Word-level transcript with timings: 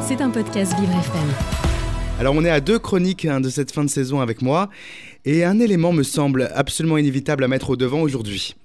C'est 0.00 0.22
un 0.22 0.30
podcast 0.30 0.72
Vivre 0.80 0.92
FM. 0.92 1.28
Alors 2.18 2.34
on 2.34 2.44
est 2.44 2.50
à 2.50 2.60
deux 2.60 2.78
chroniques 2.78 3.26
hein, 3.26 3.40
de 3.40 3.50
cette 3.50 3.72
fin 3.72 3.84
de 3.84 3.90
saison 3.90 4.20
avec 4.20 4.40
moi, 4.40 4.70
et 5.26 5.44
un 5.44 5.60
élément 5.60 5.92
me 5.92 6.02
semble 6.02 6.50
absolument 6.54 6.96
inévitable 6.96 7.44
à 7.44 7.48
mettre 7.48 7.70
au 7.70 7.76
devant 7.76 8.00
aujourd'hui. 8.00 8.56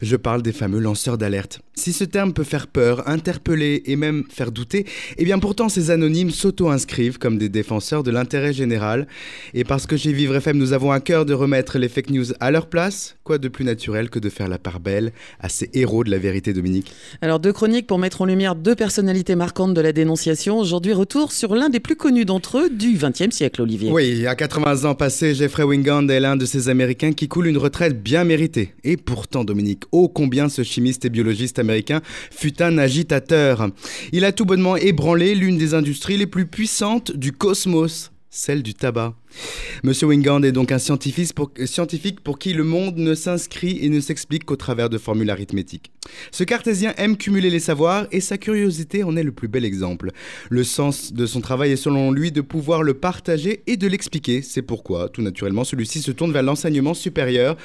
Je 0.00 0.16
parle 0.16 0.42
des 0.42 0.52
fameux 0.52 0.80
lanceurs 0.80 1.18
d'alerte. 1.18 1.60
Si 1.74 1.92
ce 1.92 2.04
terme 2.04 2.32
peut 2.32 2.44
faire 2.44 2.66
peur, 2.66 3.08
interpeller 3.08 3.82
et 3.86 3.96
même 3.96 4.24
faire 4.28 4.52
douter, 4.52 4.84
eh 5.16 5.24
bien 5.24 5.38
pourtant 5.38 5.68
ces 5.68 5.90
anonymes 5.90 6.30
s'auto-inscrivent 6.30 7.18
comme 7.18 7.38
des 7.38 7.48
défenseurs 7.48 8.02
de 8.02 8.10
l'intérêt 8.10 8.52
général. 8.52 9.06
Et 9.54 9.64
parce 9.64 9.86
que 9.86 9.96
chez 9.96 10.12
Vivre 10.12 10.36
FM 10.36 10.58
nous 10.58 10.74
avons 10.74 10.92
un 10.92 11.00
cœur 11.00 11.24
de 11.24 11.32
remettre 11.32 11.78
les 11.78 11.88
fake 11.88 12.10
news 12.10 12.26
à 12.40 12.50
leur 12.50 12.66
place, 12.66 13.16
quoi 13.24 13.38
de 13.38 13.48
plus 13.48 13.64
naturel 13.64 14.10
que 14.10 14.18
de 14.18 14.28
faire 14.28 14.48
la 14.48 14.58
part 14.58 14.80
belle 14.80 15.12
à 15.40 15.48
ces 15.48 15.70
héros 15.72 16.04
de 16.04 16.10
la 16.10 16.18
vérité, 16.18 16.52
Dominique? 16.52 16.92
Alors 17.22 17.40
deux 17.40 17.52
chroniques 17.52 17.86
pour 17.86 17.98
mettre 17.98 18.20
en 18.20 18.26
lumière 18.26 18.54
deux 18.54 18.74
personnalités 18.74 19.34
marquantes 19.34 19.74
de 19.74 19.80
la 19.80 19.92
dénonciation. 19.92 20.58
Aujourd'hui 20.58 20.92
retour 20.92 21.32
sur 21.32 21.54
l'un 21.54 21.70
des 21.70 21.80
plus 21.80 21.96
connus 21.96 22.24
d'entre 22.24 22.58
eux 22.58 22.70
du 22.70 22.98
XXe 22.98 23.34
siècle, 23.34 23.62
Olivier. 23.62 23.90
Oui, 23.90 24.26
à 24.26 24.34
80 24.34 24.84
ans 24.84 24.94
passés, 24.94 25.34
Jeffrey 25.34 25.62
Wingand 25.62 26.08
est 26.08 26.20
l'un 26.20 26.36
de 26.36 26.44
ces 26.44 26.68
Américains 26.68 27.12
qui 27.12 27.28
coulent 27.28 27.46
une 27.46 27.58
retraite 27.58 28.02
bien 28.02 28.24
méritée. 28.24 28.74
Et 28.84 28.96
pourtant, 28.96 29.44
Dominique, 29.44 29.61
ô 29.92 30.08
combien 30.08 30.48
ce 30.48 30.62
chimiste 30.62 31.04
et 31.04 31.10
biologiste 31.10 31.58
américain 31.58 32.00
fut 32.30 32.62
un 32.62 32.78
agitateur. 32.78 33.68
Il 34.12 34.24
a 34.24 34.32
tout 34.32 34.44
bonnement 34.44 34.76
ébranlé 34.76 35.34
l'une 35.34 35.58
des 35.58 35.74
industries 35.74 36.16
les 36.16 36.26
plus 36.26 36.46
puissantes 36.46 37.12
du 37.12 37.32
cosmos, 37.32 38.12
celle 38.30 38.62
du 38.62 38.74
tabac. 38.74 39.14
Monsieur 39.82 40.06
Wingand 40.06 40.42
est 40.42 40.52
donc 40.52 40.72
un 40.72 40.78
scientifique 40.78 41.34
pour, 41.34 41.50
scientifique 41.64 42.20
pour 42.20 42.38
qui 42.38 42.52
le 42.52 42.64
monde 42.64 42.96
ne 42.96 43.14
s'inscrit 43.14 43.78
et 43.82 43.88
ne 43.88 44.00
s'explique 44.00 44.44
qu'au 44.44 44.56
travers 44.56 44.90
de 44.90 44.98
formules 44.98 45.30
arithmétiques. 45.30 45.92
Ce 46.30 46.44
cartésien 46.44 46.94
aime 46.96 47.16
cumuler 47.16 47.50
les 47.50 47.60
savoirs 47.60 48.06
et 48.10 48.20
sa 48.20 48.38
curiosité 48.38 49.04
en 49.04 49.16
est 49.16 49.22
le 49.22 49.32
plus 49.32 49.48
bel 49.48 49.64
exemple. 49.64 50.10
Le 50.50 50.64
sens 50.64 51.12
de 51.12 51.26
son 51.26 51.40
travail 51.40 51.72
est 51.72 51.76
selon 51.76 52.10
lui 52.10 52.32
de 52.32 52.40
pouvoir 52.40 52.82
le 52.82 52.94
partager 52.94 53.62
et 53.66 53.76
de 53.76 53.86
l'expliquer. 53.86 54.42
C'est 54.42 54.62
pourquoi, 54.62 55.08
tout 55.08 55.22
naturellement, 55.22 55.64
celui-ci 55.64 56.00
se 56.00 56.10
tourne 56.10 56.32
vers 56.32 56.42
l'enseignement 56.42 56.94
supérieur. 56.94 57.56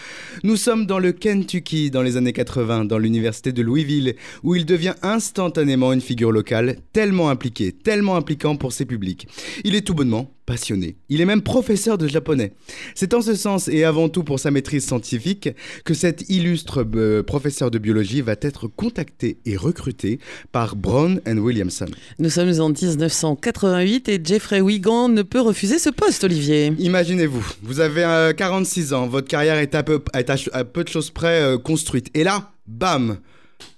Nous 0.44 0.56
sommes 0.56 0.86
dans 0.86 1.00
le 1.00 1.12
Kentucky 1.12 1.90
dans 1.90 2.02
les 2.02 2.18
années 2.18 2.34
80, 2.34 2.86
dans 2.86 2.98
l'université 2.98 3.52
de 3.52 3.62
Louisville, 3.62 4.16
où 4.44 4.56
il 4.56 4.66
devient 4.66 4.96
instantanément 5.02 5.94
une 5.94 6.02
figure 6.02 6.32
locale, 6.32 6.78
tellement 6.94 7.30
impliquée, 7.30 7.72
tellement 7.72 8.16
impliquant 8.16 8.56
pour 8.56 8.72
ses 8.72 8.86
publics. 8.86 9.28
Il 9.64 9.76
est 9.76 9.82
tout 9.82 9.94
bonnement 9.94 10.32
passionné. 10.46 10.96
Il 11.10 11.22
est 11.22 11.26
même 11.26 11.42
professeur 11.58 11.98
de 11.98 12.08
japonais. 12.08 12.52
C'est 12.94 13.16
en 13.16 13.22
ce 13.24 13.34
sens, 13.34 13.68
et 13.68 13.84
avant 13.84 14.10
tout 14.10 14.24
pour 14.24 14.40
sa 14.40 14.52
maîtrise 14.52 14.86
scientifique, 14.86 15.50
que 15.86 15.96
cet 15.96 16.30
illustre 16.30 16.86
euh, 16.96 17.24
professeur 17.24 17.72
de 17.72 17.80
biologie 17.80 18.22
va 18.22 18.36
être 18.40 18.68
contacté 18.68 19.38
et 19.48 19.58
recruté 19.58 20.20
par 20.52 20.76
Brown 20.76 21.20
and 21.28 21.38
Williamson. 21.38 21.88
Nous 22.20 22.30
sommes 22.30 22.62
en 22.62 22.70
1988 22.70 24.08
et 24.08 24.22
Jeffrey 24.24 24.62
Wigan 24.62 25.10
ne 25.10 25.24
peut 25.24 25.42
refuser 25.42 25.80
ce 25.80 25.90
poste, 25.90 26.24
Olivier. 26.26 26.74
Imaginez-vous, 26.78 27.44
vous 27.64 27.80
avez 27.80 28.34
46 28.38 28.94
euh, 28.94 28.96
ans, 28.96 29.08
votre 29.08 29.28
carrière 29.28 29.58
est 29.58 29.74
à 29.74 29.82
peu, 29.82 30.04
à 30.14 30.64
peu 30.64 30.84
de 30.84 30.90
choses 30.90 31.10
près 31.10 31.42
euh, 31.42 31.58
construite. 31.58 32.12
Et 32.14 32.24
là, 32.24 32.52
bam 32.68 33.18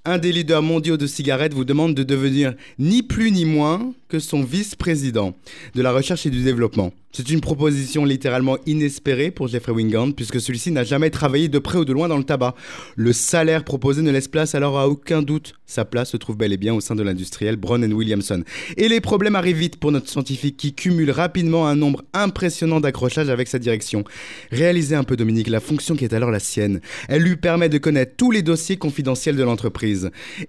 un 0.05 0.17
des 0.17 0.31
leaders 0.31 0.61
mondiaux 0.61 0.97
de 0.97 1.07
cigarettes 1.07 1.53
vous 1.53 1.65
demande 1.65 1.93
de 1.93 2.03
devenir 2.03 2.53
ni 2.77 3.03
plus 3.03 3.31
ni 3.31 3.45
moins 3.45 3.93
que 4.07 4.19
son 4.19 4.43
vice-président 4.43 5.35
de 5.75 5.81
la 5.81 5.91
recherche 5.91 6.25
et 6.25 6.29
du 6.29 6.41
développement. 6.41 6.91
C'est 7.11 7.31
une 7.31 7.41
proposition 7.41 8.05
littéralement 8.05 8.57
inespérée 8.67 9.31
pour 9.31 9.47
Jeffrey 9.47 9.71
Wingand 9.71 10.11
puisque 10.11 10.39
celui-ci 10.39 10.71
n'a 10.71 10.83
jamais 10.83 11.09
travaillé 11.09 11.47
de 11.47 11.57
près 11.57 11.79
ou 11.79 11.85
de 11.85 11.91
loin 11.91 12.07
dans 12.07 12.17
le 12.17 12.23
tabac. 12.23 12.53
Le 12.95 13.13
salaire 13.13 13.63
proposé 13.63 14.03
ne 14.03 14.11
laisse 14.11 14.27
place 14.27 14.53
alors 14.53 14.77
à 14.77 14.87
aucun 14.87 15.23
doute. 15.23 15.55
Sa 15.65 15.85
place 15.85 16.11
se 16.11 16.17
trouve 16.17 16.37
bel 16.37 16.53
et 16.53 16.57
bien 16.57 16.73
au 16.73 16.81
sein 16.81 16.95
de 16.95 17.01
l'industriel 17.01 17.55
Brown 17.55 17.83
Williamson. 17.91 18.43
Et 18.77 18.89
les 18.89 19.01
problèmes 19.01 19.35
arrivent 19.35 19.57
vite 19.57 19.77
pour 19.77 19.91
notre 19.91 20.07
scientifique 20.07 20.55
qui 20.55 20.73
cumule 20.73 21.09
rapidement 21.09 21.67
un 21.67 21.75
nombre 21.75 22.03
impressionnant 22.13 22.79
d'accrochages 22.79 23.29
avec 23.29 23.47
sa 23.47 23.57
direction. 23.57 24.03
Réalisez 24.51 24.95
un 24.95 25.03
peu 25.03 25.17
Dominique 25.17 25.49
la 25.49 25.59
fonction 25.59 25.95
qui 25.95 26.05
est 26.05 26.13
alors 26.13 26.29
la 26.29 26.39
sienne. 26.39 26.79
Elle 27.07 27.23
lui 27.23 27.37
permet 27.37 27.69
de 27.69 27.79
connaître 27.79 28.13
tous 28.17 28.29
les 28.29 28.43
dossiers 28.43 28.77
confidentiels 28.77 29.35
de 29.35 29.43
l'entreprise. 29.43 29.88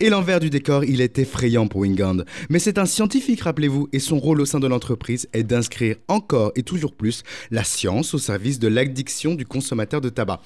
Et 0.00 0.10
l'envers 0.10 0.40
du 0.40 0.50
décor, 0.50 0.84
il 0.84 1.00
est 1.00 1.18
effrayant 1.18 1.66
pour 1.66 1.80
Wingand. 1.80 2.24
Mais 2.48 2.58
c'est 2.58 2.78
un 2.78 2.86
scientifique, 2.86 3.40
rappelez-vous, 3.40 3.88
et 3.92 3.98
son 3.98 4.18
rôle 4.18 4.40
au 4.40 4.46
sein 4.46 4.60
de 4.60 4.66
l'entreprise 4.66 5.28
est 5.32 5.42
d'inscrire 5.42 5.96
encore 6.08 6.52
et 6.56 6.62
toujours 6.62 6.94
plus 6.94 7.22
la 7.50 7.64
science 7.64 8.14
au 8.14 8.18
service 8.18 8.58
de 8.58 8.68
l'addiction 8.68 9.34
du 9.34 9.46
consommateur 9.46 10.00
de 10.00 10.08
tabac. 10.08 10.40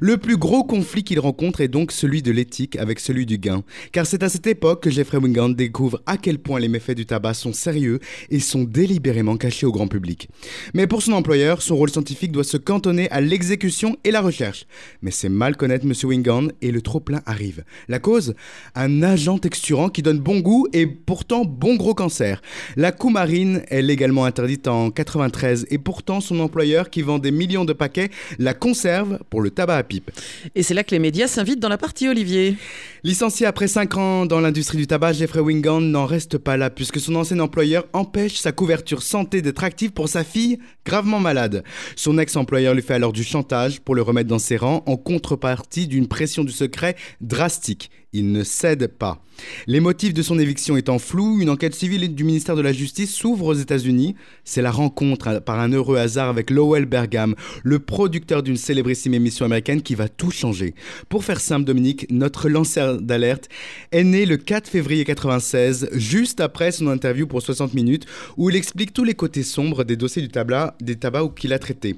Le 0.00 0.16
plus 0.16 0.36
gros 0.36 0.64
conflit 0.64 1.04
qu'il 1.04 1.20
rencontre 1.20 1.60
est 1.60 1.68
donc 1.68 1.92
celui 1.92 2.22
de 2.22 2.32
l'éthique 2.32 2.76
avec 2.76 3.00
celui 3.00 3.26
du 3.26 3.38
gain, 3.38 3.62
car 3.92 4.06
c'est 4.06 4.22
à 4.22 4.28
cette 4.28 4.46
époque 4.46 4.82
que 4.82 4.90
Jeffrey 4.90 5.18
Wingand 5.18 5.50
découvre 5.50 6.00
à 6.06 6.16
quel 6.16 6.38
point 6.38 6.60
les 6.60 6.68
méfaits 6.68 6.96
du 6.96 7.06
tabac 7.06 7.34
sont 7.34 7.52
sérieux 7.52 8.00
et 8.30 8.40
sont 8.40 8.64
délibérément 8.64 9.36
cachés 9.36 9.66
au 9.66 9.72
grand 9.72 9.88
public. 9.88 10.28
Mais 10.74 10.86
pour 10.86 11.02
son 11.02 11.12
employeur, 11.12 11.62
son 11.62 11.76
rôle 11.76 11.90
scientifique 11.90 12.32
doit 12.32 12.44
se 12.44 12.56
cantonner 12.56 13.10
à 13.10 13.20
l'exécution 13.20 13.96
et 14.04 14.10
la 14.10 14.20
recherche. 14.20 14.66
Mais 15.02 15.10
c'est 15.10 15.28
mal 15.28 15.56
connaître 15.56 15.84
M. 15.84 15.92
Wingand 16.04 16.48
et 16.62 16.70
le 16.70 16.82
trop-plein 16.82 17.22
arrive. 17.26 17.64
La 17.88 17.98
cause 17.98 18.34
Un 18.74 19.02
agent 19.02 19.38
texturant 19.38 19.88
qui 19.88 20.02
donne 20.02 20.18
bon 20.18 20.40
goût 20.40 20.66
et 20.72 20.86
pourtant 20.86 21.44
bon 21.44 21.76
gros 21.76 21.94
cancer. 21.94 22.40
La 22.76 22.92
coumarine 22.92 23.62
est 23.68 23.82
légalement 23.82 24.24
interdite 24.24 24.68
en 24.68 24.90
93 24.90 25.66
et 25.70 25.78
pourtant 25.78 26.20
son 26.20 26.40
employeur 26.40 26.90
qui 26.90 27.02
vend 27.02 27.18
des 27.18 27.30
millions 27.30 27.64
de 27.64 27.72
paquets 27.72 28.10
la 28.38 28.54
conserve 28.54 29.18
pour 29.30 29.40
le 29.40 29.50
tabac 29.50 29.76
à 29.76 29.82
pipe. 29.82 30.10
Et 30.54 30.62
c'est 30.62 30.74
là 30.74 30.84
que 30.84 30.92
les 30.92 30.98
médias 30.98 31.26
s'invitent 31.26 31.60
dans 31.60 31.68
la 31.68 31.78
partie 31.78 32.08
Olivier. 32.08 32.56
Licencié 33.02 33.46
après 33.46 33.68
5 33.68 33.96
ans 33.96 34.26
dans 34.26 34.40
l'industrie 34.40 34.78
du 34.78 34.86
tabac, 34.86 35.12
Jeffrey 35.14 35.40
Wingand 35.40 35.80
n'en 35.80 36.06
reste 36.06 36.38
pas 36.38 36.56
là 36.56 36.70
puisque 36.70 37.00
son 37.00 37.14
ancien 37.16 37.40
employeur 37.40 37.86
empêche 37.92 38.36
sa 38.38 38.52
couverture 38.52 39.02
santé 39.02 39.42
d'être 39.42 39.64
active 39.64 39.92
pour 39.92 40.08
sa 40.08 40.24
fille 40.24 40.58
gravement 40.84 41.20
malade. 41.20 41.64
Son 41.96 42.18
ex-employeur 42.18 42.74
lui 42.74 42.82
fait 42.82 42.94
alors 42.94 43.12
du 43.12 43.24
chantage 43.24 43.80
pour 43.80 43.94
le 43.94 44.02
remettre 44.02 44.28
dans 44.28 44.38
ses 44.38 44.56
rangs 44.56 44.82
en 44.86 44.96
contrepartie 44.96 45.86
d'une 45.86 46.08
pression 46.08 46.44
du 46.44 46.52
secret 46.52 46.96
drastique. 47.20 47.90
Il 48.12 48.32
ne 48.32 48.42
cède 48.42 48.88
pas. 48.88 49.22
Les 49.68 49.78
motifs 49.78 50.12
de 50.12 50.22
son 50.22 50.38
éviction 50.38 50.76
étant 50.76 50.98
flous, 50.98 51.40
une 51.40 51.48
enquête 51.48 51.74
civile 51.74 52.12
du 52.12 52.24
ministère 52.24 52.56
de 52.56 52.60
la 52.60 52.72
Justice 52.72 53.14
s'ouvre 53.14 53.46
aux 53.46 53.54
États-Unis. 53.54 54.16
C'est 54.44 54.62
la 54.62 54.72
rencontre 54.72 55.40
par 55.40 55.60
un 55.60 55.72
heureux 55.72 55.96
hasard 55.96 56.28
avec 56.28 56.50
Lowell 56.50 56.86
Bergam, 56.86 57.36
le 57.62 57.78
producteur 57.78 58.42
d'une 58.42 58.56
célébrissime 58.56 59.14
émission 59.14 59.46
américaine 59.46 59.82
qui 59.82 59.94
va 59.94 60.08
tout 60.08 60.32
changer. 60.32 60.74
Pour 61.08 61.24
faire 61.24 61.40
simple, 61.40 61.64
Dominique, 61.64 62.06
notre 62.10 62.48
lanceur 62.48 63.00
d'alerte 63.00 63.48
est 63.92 64.04
né 64.04 64.26
le 64.26 64.36
4 64.36 64.68
février 64.68 65.04
96, 65.04 65.90
juste 65.92 66.40
après 66.40 66.72
son 66.72 66.88
interview 66.88 67.28
pour 67.28 67.42
60 67.42 67.74
minutes, 67.74 68.06
où 68.36 68.50
il 68.50 68.56
explique 68.56 68.92
tous 68.92 69.04
les 69.04 69.14
côtés 69.14 69.44
sombres 69.44 69.84
des 69.84 69.96
dossiers 69.96 70.22
du 70.22 70.28
tabac, 70.28 70.74
des 70.80 70.96
tabacs 70.96 71.34
qu'il 71.36 71.52
a 71.52 71.58
traités. 71.60 71.96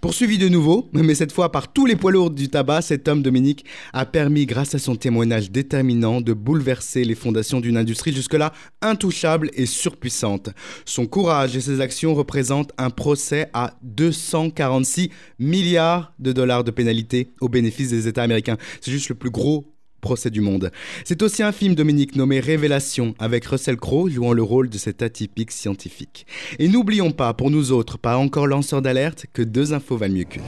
Poursuivi 0.00 0.38
de 0.38 0.48
nouveau, 0.48 0.88
mais 0.92 1.14
cette 1.14 1.32
fois 1.32 1.52
par 1.52 1.72
tous 1.72 1.86
les 1.86 1.96
poids 1.96 2.12
lourds 2.12 2.30
du 2.30 2.48
tabac, 2.48 2.82
cet 2.82 3.08
homme 3.08 3.22
Dominique 3.22 3.64
a 3.92 4.06
permis, 4.06 4.46
grâce 4.46 4.74
à 4.74 4.78
son 4.78 4.96
témoignage 4.96 5.50
déterminant, 5.50 6.20
de 6.20 6.32
bouleverser 6.32 7.04
les 7.04 7.14
fondations 7.14 7.60
d'une 7.60 7.76
industrie 7.76 8.12
jusque-là 8.12 8.52
intouchable 8.82 9.50
et 9.54 9.66
surpuissante. 9.66 10.50
Son 10.84 11.06
courage 11.06 11.56
et 11.56 11.60
ses 11.60 11.80
actions 11.80 12.14
représentent 12.14 12.72
un 12.78 12.90
procès 12.90 13.48
à 13.52 13.74
246 13.82 15.10
milliards 15.38 16.12
de 16.18 16.32
dollars 16.32 16.64
de 16.64 16.70
pénalité 16.70 17.32
au 17.40 17.48
bénéfice 17.48 17.90
des 17.90 18.08
États 18.08 18.22
américains. 18.22 18.56
C'est 18.80 18.90
juste 18.90 19.08
le 19.08 19.14
plus 19.14 19.30
gros 19.30 19.66
procès 20.00 20.30
du 20.30 20.40
monde. 20.40 20.70
C'est 21.04 21.22
aussi 21.22 21.42
un 21.42 21.52
film, 21.52 21.74
Dominique, 21.74 22.16
nommé 22.16 22.40
Révélation, 22.40 23.14
avec 23.18 23.44
Russell 23.46 23.76
Crowe 23.76 24.08
jouant 24.08 24.32
le 24.32 24.42
rôle 24.42 24.68
de 24.68 24.78
cet 24.78 25.02
atypique 25.02 25.52
scientifique. 25.52 26.26
Et 26.58 26.68
n'oublions 26.68 27.12
pas, 27.12 27.34
pour 27.34 27.50
nous 27.50 27.72
autres, 27.72 27.98
pas 27.98 28.16
encore 28.16 28.46
lanceurs 28.46 28.82
d'alerte, 28.82 29.26
que 29.32 29.42
deux 29.42 29.72
infos 29.72 29.96
valent 29.96 30.14
mieux 30.14 30.24
qu'une. 30.24 30.42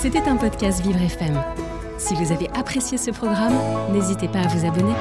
C'était 0.00 0.20
un 0.20 0.36
podcast 0.36 0.82
Vivre 0.82 1.00
FM. 1.00 1.40
Si 1.98 2.14
vous 2.14 2.32
avez 2.32 2.48
apprécié 2.54 2.96
ce 2.96 3.10
programme, 3.10 3.54
n'hésitez 3.92 4.28
pas 4.28 4.40
à 4.40 4.48
vous 4.48 4.66
abonner. 4.66 4.94